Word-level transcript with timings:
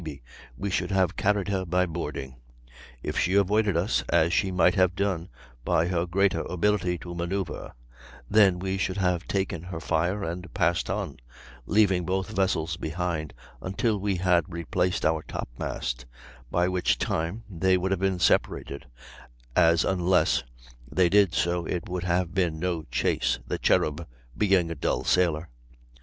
If 0.03 0.17
we 0.57 0.71
had 0.71 0.89
come 1.15 1.37
in 1.37 1.45
contact 1.45 1.45
with 1.45 1.45
the 1.45 1.45
Phoebe 1.45 1.45
we 1.45 1.45
should 1.45 1.45
have 1.45 1.45
carried 1.45 1.47
her 1.49 1.65
by 1.67 1.85
boarding; 1.85 2.35
if 3.03 3.19
she 3.19 3.33
avoided 3.35 3.77
us, 3.77 4.01
as 4.09 4.33
she 4.33 4.49
might 4.49 4.73
have 4.73 4.95
done 4.95 5.29
by 5.63 5.89
her 5.89 6.07
greater 6.07 6.39
ability 6.41 6.97
to 6.97 7.13
manoeuvre, 7.13 7.75
then 8.27 8.57
we 8.57 8.79
should 8.79 8.97
have 8.97 9.27
taken 9.27 9.61
her 9.61 9.79
fire 9.79 10.23
and 10.23 10.51
passed 10.55 10.89
on, 10.89 11.17
leaving 11.67 12.03
both 12.03 12.31
vessels 12.35 12.77
behind 12.77 13.35
until 13.61 13.99
we 13.99 14.15
had 14.15 14.51
replaced 14.51 15.05
our 15.05 15.21
top 15.21 15.47
mast, 15.59 16.07
by 16.49 16.67
which 16.67 16.97
time 16.97 17.43
they 17.47 17.77
would 17.77 17.91
have 17.91 17.99
been 17.99 18.17
separated, 18.17 18.87
as 19.55 19.85
unless 19.85 20.41
they 20.91 21.09
did 21.09 21.35
so 21.35 21.63
it 21.67 21.87
would 21.87 22.05
have 22.05 22.33
been 22.33 22.57
no 22.57 22.81
chase, 22.89 23.37
the 23.45 23.59
Cherub 23.59 24.07
being 24.35 24.71
a 24.71 24.73
dull 24.73 25.03
sailer. 25.03 25.49